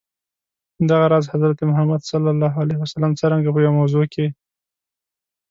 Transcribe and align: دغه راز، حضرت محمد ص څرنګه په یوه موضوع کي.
دغه 0.89 1.05
راز، 1.11 1.25
حضرت 1.33 1.57
محمد 1.69 1.99
ص 2.09 2.11
څرنګه 3.21 3.49
په 3.53 3.59
یوه 3.65 3.77
موضوع 3.79 4.05
کي. 4.13 4.27